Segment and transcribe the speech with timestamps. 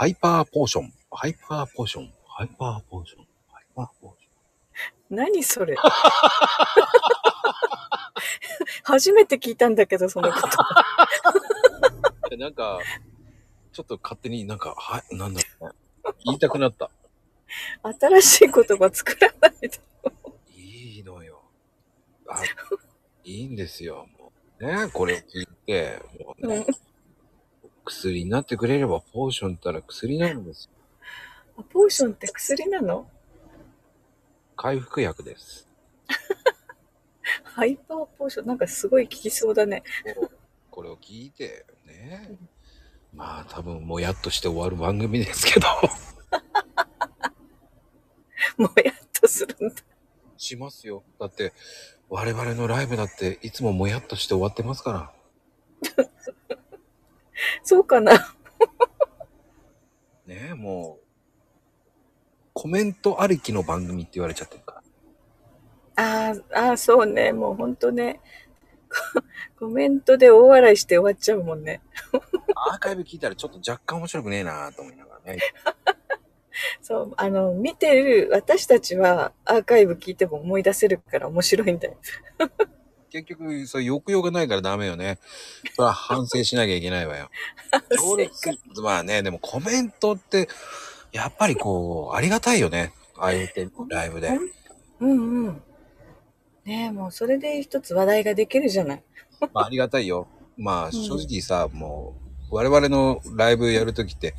[0.00, 0.90] ハイパーポーション。
[1.10, 2.10] ハイパーポーション。
[2.26, 3.26] ハイパーポーション。
[3.52, 5.14] ハイパーポーション。
[5.14, 5.76] 何それ？
[8.82, 10.48] 初めて聞いたんだけど、そのこと。
[12.32, 12.78] え なんか、
[13.74, 15.74] ちょっと勝手になんか、はい、なんだろうね。
[16.24, 16.90] 言いたくなった。
[18.00, 19.78] 新しい言葉作らないで。
[20.56, 21.42] いいのよ。
[22.26, 22.42] あ、
[23.22, 24.08] いいんですよ。
[24.18, 26.64] もうね、これを聞いて、もうね、
[27.90, 30.70] 薬になってくれれば、ポーションったら薬なんですよ。
[31.58, 33.08] あポーションって薬なの？
[34.56, 35.66] 回復薬です。
[37.42, 39.82] ハイパーポーションなんかすごい効きそうだね。
[40.70, 42.38] これを聞いて、ね。
[43.12, 45.66] まあ、多分、もやっとして終わる番組ですけど、
[48.56, 49.82] もやっとするんだ。
[50.36, 51.02] しますよ。
[51.18, 51.52] だって、
[52.08, 55.12] 我々のライブだって、いつももやっとして終わってますから。
[57.62, 58.12] そうかな。
[60.26, 61.06] ねもう、
[62.52, 64.82] コメントありきの番組って言われちゃってるか
[65.96, 66.30] ら。
[66.30, 67.32] あーあー、そうね。
[67.32, 68.20] もうほんとね。
[69.56, 71.80] コ コメントで大笑いして終わっちゃうもんね。
[72.54, 75.38] アーカイブ聞いたらちょっと若干面白くねえなと思いながらね。
[76.82, 81.96] そう、あの、見てる私たちはアーカイブ聞いても思い出せるから面白いんだよ。
[83.10, 85.18] 結局、そう抑揚がないからダメよね。
[85.74, 87.28] それは反省しなきゃいけないわよ。
[88.82, 90.48] まあね、でもコメントって、
[91.12, 92.92] やっぱりこう、ありがたいよね。
[93.16, 94.30] ああいうてライブで。
[95.00, 95.62] うんうん。
[96.64, 99.02] ねえ、もうそれで一つ話題ができるじゃない。
[99.52, 100.28] まあ、ありがたいよ。
[100.56, 102.14] まあ、正直さ、も
[102.50, 104.34] う、我々のライブやるときって、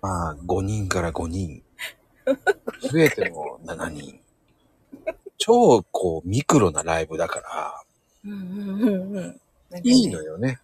[0.00, 1.62] まあ、5人から5人。
[2.90, 4.20] 増えても7人。
[5.38, 7.81] 超、こう、ミクロなライブだから、
[8.24, 9.22] うんうんうんうん。
[9.22, 9.38] なんか
[9.70, 10.58] ねいいのよね。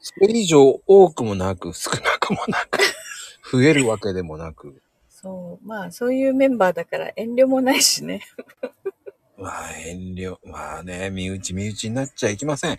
[0.00, 2.78] それ以上多くもなく、少なくもなく、
[3.50, 4.82] 増えるわけでもなく。
[5.08, 8.20] そう、まあそういうメンバーだから遠慮もないしね。
[9.36, 12.78] まあ、遠慮、まあね、身内身内になっちゃいけません。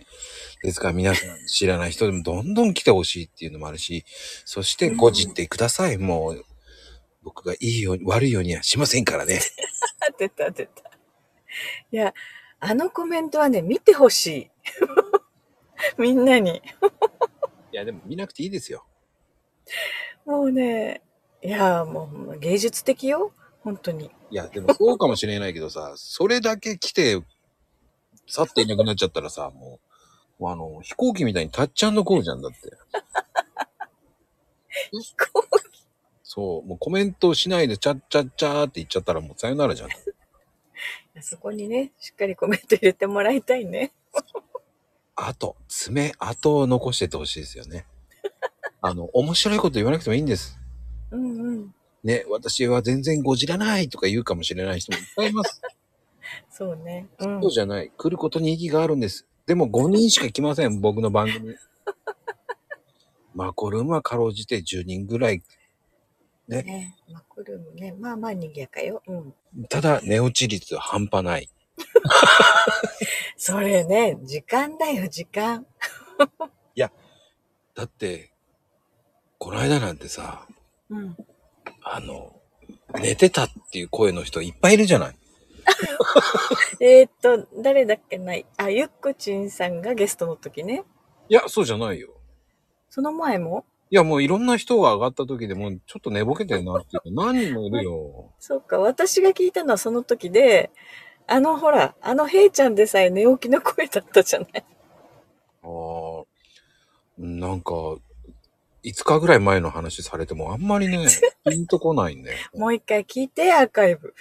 [0.62, 4.04] ですから皆さん知らない人でもどんどん来てほしいっていうのもあるし、
[4.44, 5.98] そしてごじってください。
[5.98, 6.44] もう、
[7.22, 9.40] 僕がいいように、悪いようにはしませんからね。
[10.18, 10.90] 出た出た。
[11.92, 12.14] いや、
[12.60, 14.50] あのコメントはね、見てほしい。
[15.98, 16.62] みんなに。
[17.72, 18.86] いや、でも見なくていいですよ。
[20.24, 21.02] もうね、
[21.42, 23.32] いや、もう芸術的よ。
[23.60, 24.10] 本当に。
[24.30, 27.22] いや、でもそうかもしれないけどさ、それだけ来て、
[28.26, 29.80] 去っていなくなっちゃったらさ、も
[30.38, 32.58] う、もうあの、飛行機みたいにタッチャンドコールじゃんだって。
[36.22, 39.88] そう、もうコメントしないで、チャッチャッチャーって言っちゃったらもうさよならじゃん。
[41.22, 43.92] そこにね、しっかりコメント入れてもらいたいね。
[45.14, 47.86] あと、爪、後を残しててほしいですよね。
[48.82, 50.58] あの、面白いこと言わなくてもいいんです。
[51.10, 51.74] うんうん。
[52.04, 55.60] ね、私は全然ごじらないとか言うかもしれない人もいっぱいいます。
[56.50, 57.08] そうね。
[57.18, 57.90] うんそうじゃない。
[57.96, 59.26] 来ることに意義があるんです。
[59.46, 61.54] でも5人しか来ません、僕の番組。
[63.34, 65.42] マコルームはかろうじて10人ぐらい。
[66.48, 69.02] ね、マクルームね、まあまあ賑やかよ。
[69.06, 69.34] うん。
[69.68, 71.50] ただ、寝落ち率半端ない。
[73.36, 75.66] それね、時間だよ、時間。
[77.74, 78.32] だって、
[79.36, 80.46] この間なんてさ、
[80.88, 81.14] うん。
[81.82, 82.40] あの、
[82.98, 85.18] 寝てたっていう声の人いっぱいいるじゃない。
[86.80, 88.46] えーっと、誰だっけない。
[88.56, 90.84] あ、ゆっこちんさんがゲストの時ね。
[91.28, 92.14] いや、そうじゃないよ。
[92.88, 93.66] その前も？
[93.88, 98.32] いや、もういろんな人が上がった時でもうちょっと寝ぼけてるなっていうの何人もいるよ。
[98.40, 100.70] そうか、私が聞いたのはその時で、
[101.28, 104.50] あのほら、あのヘイちゃんでさえ寝起きの声だったじゃない。
[104.56, 106.24] ああ、
[107.18, 107.72] なんか、
[108.84, 111.06] 5日ぐらい前の話されてもあんまりね、
[111.48, 112.38] ピンとこないんだよ。
[112.54, 114.14] もう一回聞いて、アーカイブ。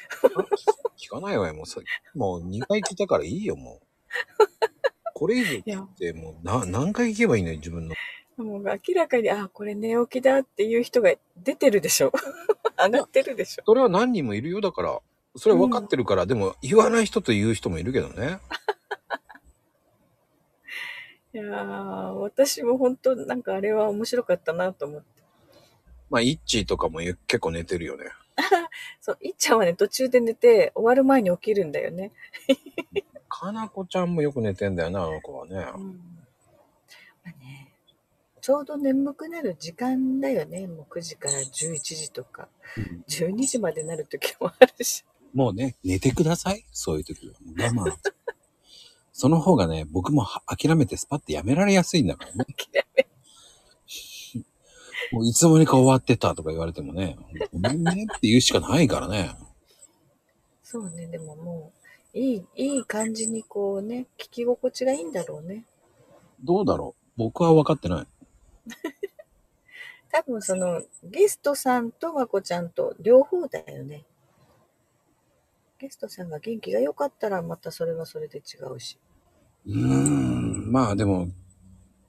[0.98, 1.82] 聞かないわよ、もうさ。
[2.16, 3.86] もう2回聞いたからいいよ、もう。
[5.14, 7.96] これ以上聞いて、もうな何回聞けばいいのよ、自分の。
[8.38, 12.12] もう明らかに、あ、これ寝起きだっていう人が出てるでしょ。
[12.78, 13.64] 上がってるでしょ。
[13.66, 15.00] それは何人もいるよ、だから。
[15.38, 18.40] それは分かってるから、でも言わない人と言う人もいるけどね。
[21.34, 25.08] いやー、私も本当なんかあれは面白かったなと思って。
[26.10, 28.06] まあ、イッチーとかもゆ結構寝てるよね。
[29.02, 32.12] そう、いっちゃんはね、途中で寝て、終わる前に起きるんだよね。
[33.28, 35.68] かなこちゃんもよく寝てんだよな、あの子はね。
[35.76, 36.15] うん。
[38.46, 40.68] ちょうど眠くなる時間だよね。
[40.68, 42.48] もう9時から11時とか、
[43.10, 45.04] 12時までなる時もあるし。
[45.34, 46.64] もうね、寝てください。
[46.72, 47.34] そういう時は。
[47.58, 47.98] 我慢。
[49.12, 52.46] その方がね、僕もは諦めてスパッてやめられやすいんだからね。
[52.56, 53.08] 諦め
[55.12, 57.18] もういつの間にか終わってたとか言われてもね、
[57.52, 59.36] ごめんねって言うしかないからね。
[60.62, 61.74] そうね、でもも
[62.14, 65.66] う、いい、いい感じにこうね、聞き心地がいいんだろうね。
[66.44, 68.08] どうだろう僕は分かってない。
[70.12, 74.06] 多分その、ゲストさんとまこちゃんと両方だよね。
[75.78, 78.98] ゲストさんが元気が良かったらまたそれはそれで違うし。
[79.68, 81.28] うーん、まあでも、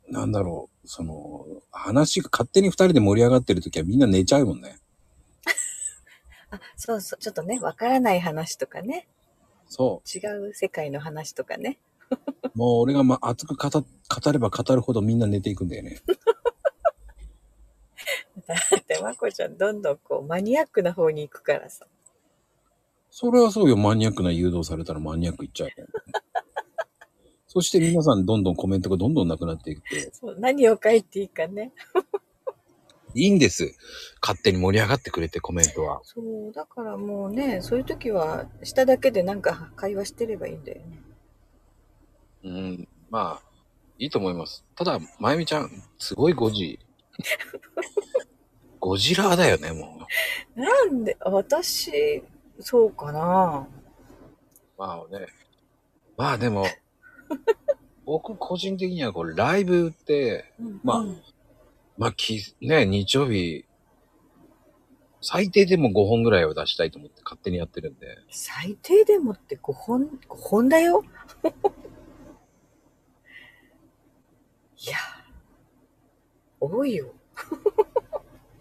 [0.08, 4.78] なんだろう、その、話が勝手に二人で盛り上がってる時はみんな寝ちゃうもんね。
[6.50, 9.08] あ、そうそう、ちょっとね、わからない話とかね、
[9.68, 10.18] そ違
[10.48, 11.78] う世界の話とかね。
[12.10, 12.14] う。
[12.54, 16.00] もう俺がま熱く語語れば語るほどみんな寝ていくんだよね。
[18.46, 21.86] だってまこちゃんどんどんこうマニアックな方に行くからさ。
[23.10, 23.76] それはそうよ。
[23.76, 25.86] マニアックな誘導されたらマニアックいっちゃうよ、
[27.48, 31.72] そして皆さんどんどんコメントがどんどんなくなっていって、そう何を書いていいかね。
[33.14, 33.74] いいんです。
[34.20, 36.00] 勝手に盛り上がってくれてコメントは。
[36.04, 41.02] そう、だからもうね、そういう時は下だけでなんか会話してればいいんだよね。
[42.44, 43.42] うん、まあ、
[43.98, 44.64] いいと思います。
[44.76, 46.78] ただ、まゆみちゃん、すごいゴジ。
[48.86, 50.06] ゴジラーだよね、も
[50.56, 50.60] う。
[50.60, 52.22] なんで、私、
[52.60, 53.66] そうかな。
[54.78, 55.26] まあね。
[56.16, 56.66] まあでも、
[58.06, 60.52] 僕個人的にはこう、ライブって、
[60.84, 61.20] まあうん
[61.98, 63.64] まあき、ね、日曜日、
[65.20, 68.18] 最低でも5本ぐらいは出したいと思って勝手にやってるんで。
[68.30, 71.02] 最低でもって5本、5本だよ。
[74.78, 74.96] いや、
[76.60, 77.12] 多いよ。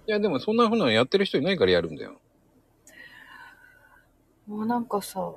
[0.08, 2.20] いや、でもそんな風なのやってる人いないからやるんだよ。
[4.48, 5.34] もうなんかさ、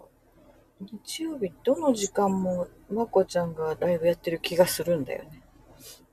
[0.81, 5.43] 日曜日どの時間もまこちゃんがライブやってる気がするんだよね。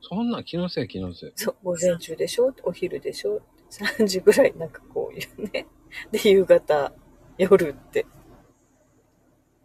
[0.01, 1.31] そんな気のせい気のせい。
[1.35, 2.53] そう、午前中でしょ？
[2.63, 5.67] お昼でしょ ?3 時ぐらいなんかこういうね。
[6.11, 6.93] で、夕方、
[7.37, 8.05] 夜って。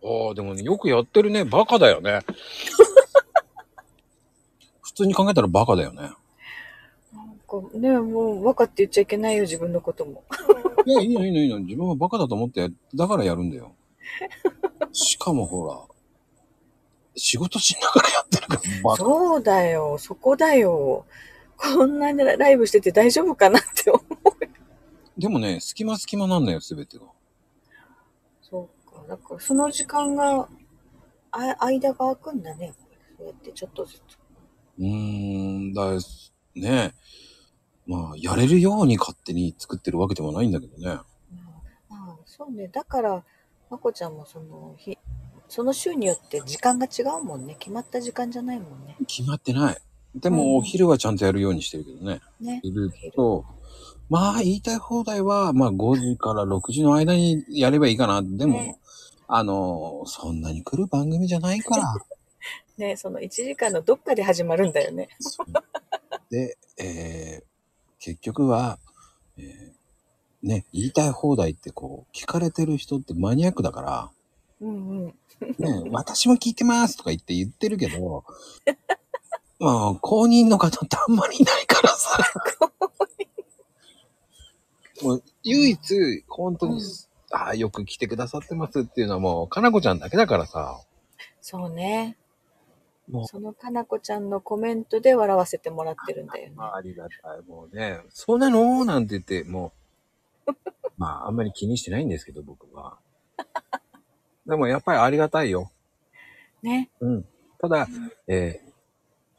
[0.03, 1.45] ああ、でもね、よくやってるね。
[1.45, 2.21] バカだよね。
[4.83, 6.11] 普通に考えたらバカだよね。
[7.51, 10.23] かね、もう分かって言っちゃいけないよ、自分のことも。
[10.87, 11.61] いや、いいのいいのいいの。
[11.61, 13.75] 自分はバカだと思って、だからやるんだよ。
[14.93, 15.81] しかもほら、
[17.17, 18.97] 仕事しながらやってるから、バカ。
[18.97, 21.05] そうだよ、そこだよ。
[21.57, 25.21] こんなにライブしてて大丈夫かなって思う。
[25.21, 27.05] でもね、隙間隙間なんだよ、すべてが。
[28.41, 29.05] そうか。
[29.07, 30.49] だからその時間が、
[31.33, 32.73] あ間が空くんだね。
[33.19, 33.99] そうやってちょっとずつ。
[34.79, 35.93] うーん、だ、
[36.55, 36.95] ね
[37.91, 40.85] まあ、やれるように勝手に作ってるわけでもないんだけどね。
[40.87, 41.03] まあ、
[41.89, 42.69] まあ、そうね。
[42.69, 43.25] だから、
[43.69, 44.97] まこちゃんもその日、
[45.49, 47.57] その週によって時間が違うもんね。
[47.59, 48.95] 決まった時間じゃないもんね。
[49.09, 49.79] 決まってない。
[50.15, 52.21] でうんも、お昼はちゃんとやるようにしてるけどね。
[52.41, 52.61] ね。
[52.63, 53.45] いると、
[54.09, 58.23] まあ、言いたい放題は、まあ、5時から6時の間にやればいいかな。
[58.23, 58.79] でも、ね
[59.27, 61.95] あの、そんなに来る番組じゃないから。
[62.79, 65.09] ね、その1時間のどっかで始まるんだよね。
[66.31, 67.50] で、えー
[68.01, 68.79] 結局は、
[69.39, 69.81] えー
[70.43, 74.11] ね、言いたい放題ってこう、聞かれてる人ってマニアックだから、
[74.61, 75.15] うんうん。
[75.59, 78.25] ね、私も聞いてますとか言って言ってるけど、
[79.61, 82.19] まあ、公認の方ってあんまりいないからさ。
[85.03, 86.81] もう、唯一、本当に、うん
[87.33, 90.81] ああ、よく来てくださってますっていうのはもう、かなこちゃんだけだからさ。
[91.41, 92.17] そうね。
[93.11, 96.55] もうそのかなこちゃんのコメントで笑わせてもらってるんだよね。
[96.57, 97.43] まあ、ありがたい。
[97.49, 98.85] もうね、そうなの？
[98.85, 99.73] なんて言って、も
[100.47, 100.53] う、
[100.97, 102.99] まあ、あんまり気にしてないんですけど、僕は。
[104.47, 105.71] でも、やっぱりありがたいよ。
[106.63, 106.91] ね。
[107.01, 107.29] うん。
[107.59, 107.87] ただ、
[108.27, 108.71] えー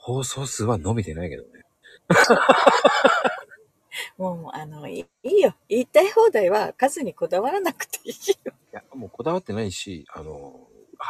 [0.04, 1.64] 放送数は伸びてないけどね。
[4.18, 5.54] もう、あの、いいいよ。
[5.70, 8.14] 言いたい放題は数にこだわらなくていい
[8.44, 8.52] よ。
[8.74, 10.61] いや、もうこだわってないし、あの、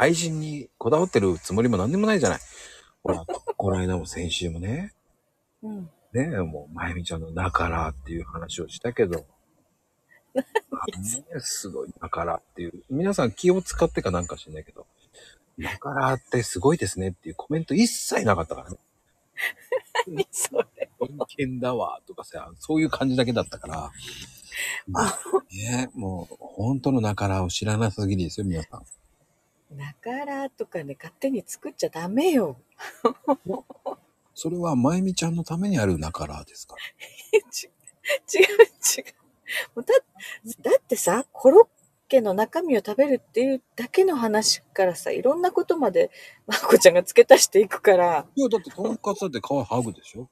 [0.01, 2.39] 配信にこだわってるつもりもなんでもないじゃない。
[3.03, 3.23] ほら、
[3.55, 4.93] この間も先週もね、
[5.61, 5.89] うん。
[6.11, 9.27] ねもう、まゆみちゃんのだからっていう話をしたけど、
[10.33, 10.41] あ
[10.97, 14.87] ねすごいだからっていう、皆さん気を使ってかなんかしないけど、
[15.59, 18.77] だからってすごいですねっていうコメント一切なかったからね。
[20.07, 20.89] 何それ。
[21.37, 23.91] 偏見だわとかさ、そういう感じだけだったから、
[24.87, 25.19] まあ
[25.53, 28.81] ね、もう本当のだからを知らなすぎですよ、皆さん。
[29.71, 32.57] だからとかね、勝手に作っちゃダメよ。
[34.33, 36.75] それはまゆみちゃんのためにあるなからですか？
[36.75, 36.81] ら。
[37.39, 39.01] 違う、違
[39.75, 39.93] うだ
[40.71, 41.67] だってさ、コロッ
[42.09, 46.11] ケの中身を食べるっていうだけの話からさ、いろんなことまで、
[46.47, 50.29] まこちゃんが付け足していくから、いや、だってとんかつだって皮剥ぐでしょ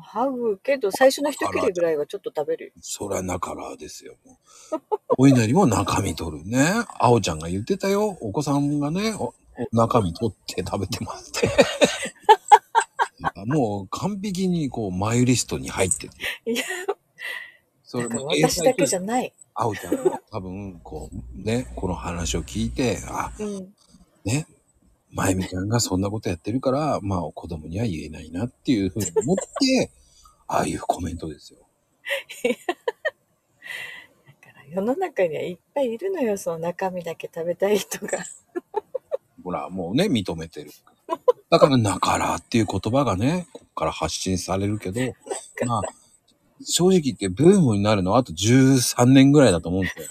[0.00, 2.72] ハグけど、最初の一切れぐらいはちょっと食べるよ。
[2.80, 4.14] そら中らですよ。
[4.24, 4.38] も
[4.72, 4.78] う
[5.18, 6.64] お稲荷も中身取るね。
[6.98, 8.16] あおちゃんが言ってたよ。
[8.20, 11.48] お子さんがね、おお中身取って食べてますって。
[13.46, 16.16] もう完璧にこうマイリストに入ってて。
[16.46, 16.64] いや、
[17.82, 19.32] そだから私だけじゃない。
[19.54, 23.74] あおちゃんも多分、こう、ね、この話を聞いて、あ、うん。
[24.24, 24.46] ね、
[25.12, 29.90] まゆみちゃんがそんなことやってるから、まあ子供には言えないなっていうふうに思って、
[30.48, 31.60] ああいうコメントですよ。
[34.26, 38.18] だから世の中にはいっぱいいるのよ、その中身だけ食べたい人が。
[39.44, 40.70] ほら、もうね、認めてる。
[41.50, 45.00] だから、なからっていう言葉がね、こっから発信されるけど、
[45.66, 45.82] まあ、
[46.64, 50.04] 正直言ってブームになるのはあと13年ぐらいだと思うんですよ。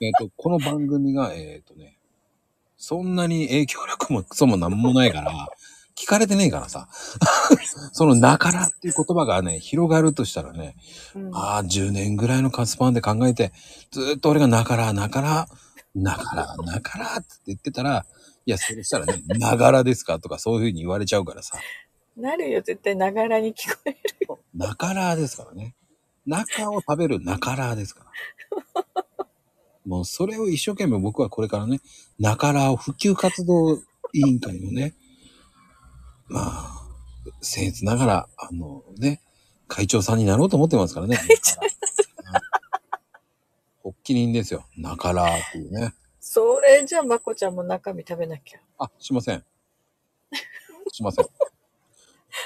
[0.00, 1.96] えっと、この番組が、えっ、とね、
[2.84, 5.48] そんなに影響力もクソもなんもないから、
[5.94, 6.88] 聞かれてねえからさ。
[7.92, 10.74] そのなからっていう言葉がね、広がるとしたらね、
[11.14, 13.52] うん、ああ、10年ぐらいのカスパンで考えて、
[13.92, 15.48] ずーっと俺がなから、なから、
[15.94, 18.04] なから、なからって言ってたら、
[18.46, 21.56] いや、それしたらね、 ながらですかとかそういうふうに言われちゃうからさ、
[22.16, 23.98] なるよ、絶対ながらに聞こえる。
[24.56, 25.76] なからですからね。
[26.26, 28.12] 中を食べるなからですから。
[29.86, 31.80] もうそれを一生懸命僕はこれからね、
[32.22, 33.74] なからを普及活動
[34.12, 34.94] 委員会のね、
[36.28, 36.86] まあ、
[37.42, 39.20] 僭越ながら、あのね、
[39.66, 41.18] 会長さんになろうと思ってますからね。
[43.82, 44.64] 発起人ですよ。
[44.76, 45.94] なからっていうね。
[46.20, 48.60] それじゃあ、まこちゃんも中身食べなきゃ。
[48.78, 49.44] あ、しません。
[50.92, 51.26] しません。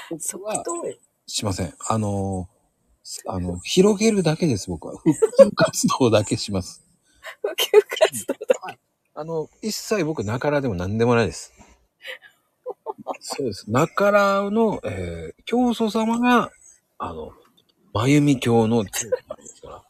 [0.09, 0.63] 僕即は。
[1.27, 1.75] しません。
[1.87, 2.49] あの、
[3.27, 4.97] あの、広げるだけです、僕は。
[4.97, 6.83] 普及活動だけします。
[7.43, 8.79] 普及活動だ。
[9.19, 11.51] あの、一切僕、なからでも何でもないです。
[13.19, 13.71] そうです。
[13.71, 16.51] なからの、えー、教祖様が、
[16.99, 17.33] あの、
[17.93, 19.09] まゆみ教のです
[19.59, 19.83] から。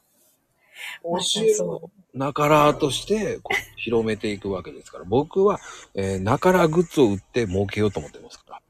[1.03, 5.59] ま教たえをそなからとしてこう広めていくわけですから、僕は、
[5.93, 8.57] えー、なからグッズを売って儲けようと思ってますから。
[8.57, 8.61] う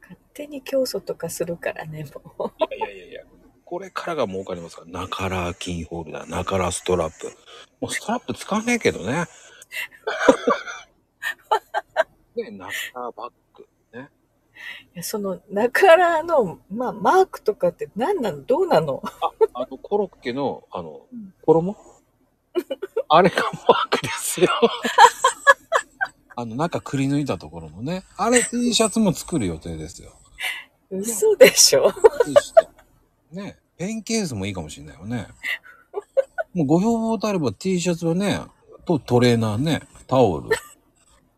[0.00, 2.06] 勝手に競争とかするからね、
[2.38, 2.64] もう。
[2.74, 3.24] いやいやいや、
[3.74, 7.26] これからが儲かりますから、なからキーホルダー、なからストラップ。
[7.80, 9.24] もうストラップ使わねえけどね。
[12.40, 13.66] ね、なからバッグ。
[13.92, 14.10] ね。
[14.94, 18.44] いやその、なからの、まあ、マークとかって何なの？
[18.44, 19.02] どうなの？
[19.54, 21.76] あの、コロッケの、あのうん、衣？
[23.08, 24.50] あれがマークですよ。
[26.36, 28.04] あの、中くり抜いたところのね。
[28.16, 30.16] あれ T シャツも作る予定ですよ。
[30.92, 31.92] 嘘でしょ
[33.32, 33.58] ね。
[33.76, 35.28] ペンケースもいいかもしれないよね。
[36.54, 38.40] もうご要望とあれば T シャツはね、
[38.84, 40.50] とトレーナーね、タオル、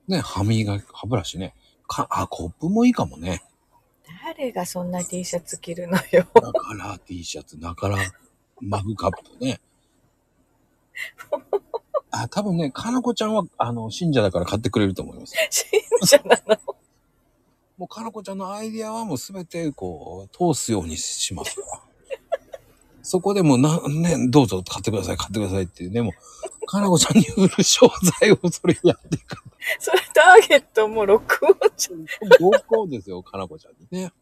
[0.08, 1.54] ね、歯磨き、歯ブラシね。
[1.86, 3.42] か、あ、コップもいいかもね。
[4.24, 6.26] 誰がそんな T シャツ着るのよ。
[6.34, 7.98] だから T シャツ、だから
[8.60, 9.60] マグカップね。
[12.10, 15.34] あ、多分ね、かなこちゃんは、あの、信者だから買ってくれると思います。
[15.50, 16.58] 信者なの？
[17.76, 21.85] もうかなこちゃんのアイディアはもうすべて、こう、通すようにしますから。
[23.06, 27.88] そこでもうな、ね、どうぞ買ってください、買ってくださいっていうね、もう、かなこちゃんに売る商
[28.20, 29.36] 材をそれやっていく。
[29.78, 32.04] それターゲットもう録音じゃん。
[32.42, 34.12] 合コンですよ、かなこちゃんにね。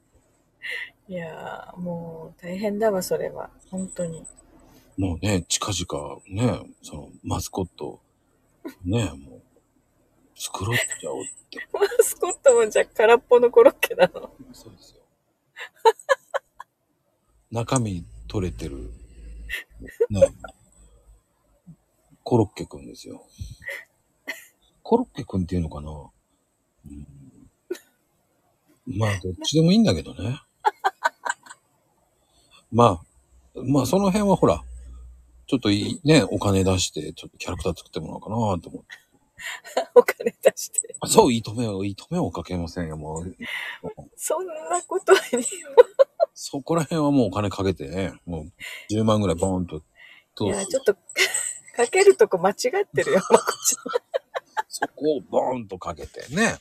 [1.08, 3.48] いやー、もう大変だわ、それは。
[3.70, 4.22] 本当に。
[4.98, 8.00] もうね、近々ね、その、マスコット、
[8.84, 9.42] ね、もう、
[10.36, 11.66] 作ろうっちゃおうって。
[11.72, 14.30] マスコットもじゃあ空っぽのコロッケなの。
[14.52, 15.00] そうですよ。
[17.50, 18.90] 中身取れてる、
[20.10, 20.20] ね、
[22.24, 23.24] コロッケくんですよ。
[24.82, 25.92] コロッケくんっていうのかな、
[26.86, 27.06] うん、
[28.98, 30.40] まあ、どっちでもいいんだけどね。
[32.72, 33.00] ま
[33.54, 34.64] あ、まあ、その辺はほら、
[35.46, 39.03] ちょっといいね、お金出して、ちょっとキャラクター作ってもらおうかなと思って。
[39.94, 40.96] お金出して。
[41.06, 43.36] そう、いいとめを、いいとめをかけませんよ、もう。
[44.16, 45.44] そんなことに。
[46.34, 48.52] そこら辺はもうお金かけてね、もう
[48.92, 49.82] 10万ぐらいボーンとい
[50.36, 50.94] 通や、すちょっと、
[51.76, 52.56] かけるとこ間違っ
[52.92, 53.76] てるよ、ま こち
[54.68, 56.58] そこをボーンとかけてね、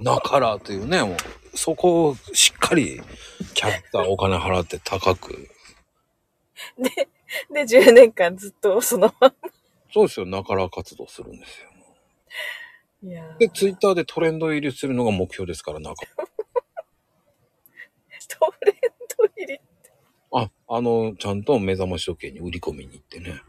[0.00, 3.02] なからというね、もう、そこをしっかり
[3.54, 5.50] キャラクターお金払って高く。
[6.78, 7.08] で、
[7.52, 9.34] で、10年間ずっとそのまま。
[9.92, 11.67] そうですよ、なから活動するんですよ。
[13.02, 16.02] いやーで、ツイッターでトレンド入りするのが目標ですから、なんか。
[18.28, 18.74] トレン
[19.16, 19.60] ド入り。
[20.32, 23.40] あ、あの、ちゃんと目覚まし時計に売り込みに行ってね。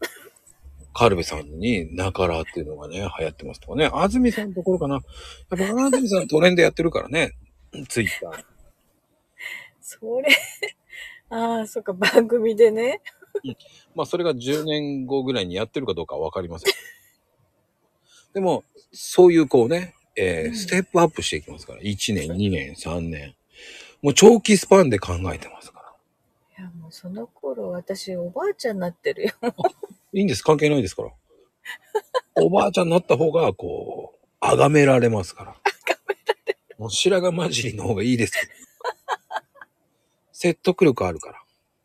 [0.94, 3.86] カルベさんに、なからっていうのがね、流行ってますとかね。
[3.92, 4.96] 安住さんのところかな。
[4.96, 5.04] やっ
[5.58, 7.32] ぱ安住さんトレンドやってるからね。
[7.88, 8.44] ツイッター。
[9.80, 10.28] それ、
[11.30, 13.00] ああ、そっか、番組でね。
[13.94, 16.72] まあ、それが10年後ぐらいにやってるかどうかはわかりません。
[18.34, 21.80] でも、そういうこうね、えーうんステップアップしていきますから。
[21.80, 23.34] 1年、2年、3年。
[24.02, 25.80] もう長期スパンで考えてますか
[26.58, 26.64] ら。
[26.64, 29.32] いや、もうその頃、私、おばあちゃんになってるよ。
[30.12, 30.42] いいんです。
[30.42, 31.12] 関係ないですから。
[32.34, 35.56] おばあちゃんになった方が、こう、崇められますから。
[36.78, 38.52] もう白髪混じりの方がいいですけど。
[40.32, 41.42] 説得力あるから。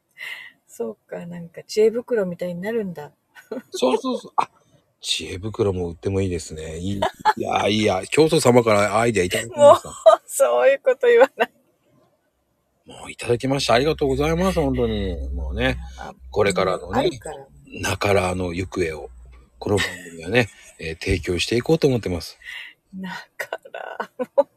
[0.68, 3.12] そうか、なんか知恵袋みたいになるんだ。
[3.72, 4.34] そうそうそう。
[4.38, 4.50] あ、
[5.02, 6.78] 知恵袋も売ってもいいですね。
[6.80, 7.02] いい。
[7.38, 8.02] いや、いいや。
[8.10, 10.22] 教祖様からアイデアいただきました。
[10.26, 11.52] そういうこと言わない。
[12.86, 13.74] もういただきました。
[13.74, 14.60] ありがとうございます。
[14.60, 15.30] 本当に。
[15.34, 17.38] もうね、あこれからのねある、から。
[17.92, 19.10] なからの行方を、
[19.60, 20.50] この番組はね、
[20.80, 22.38] えー提供していこうと思ってます。
[22.96, 24.50] だから、も